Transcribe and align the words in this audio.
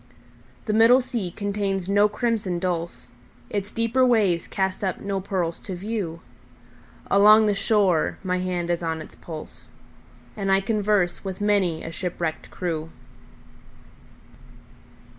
The 0.65 0.73
middle 0.73 0.99
sea 0.99 1.29
contains 1.29 1.87
no 1.87 2.09
crimson 2.09 2.57
dulse, 2.57 3.05
Its 3.51 3.71
deeper 3.71 4.03
waves 4.03 4.47
cast 4.47 4.83
up 4.83 4.99
no 4.99 5.19
pearls 5.21 5.59
to 5.59 5.75
view; 5.75 6.21
Along 7.11 7.45
the 7.45 7.53
shore 7.53 8.17
my 8.23 8.39
hand 8.39 8.71
is 8.71 8.81
on 8.81 8.99
its 8.99 9.13
pulse, 9.13 9.67
And 10.35 10.51
I 10.51 10.59
converse 10.59 11.23
with 11.23 11.39
many 11.39 11.83
a 11.83 11.91
shipwrecked 11.91 12.49
crew. 12.49 12.89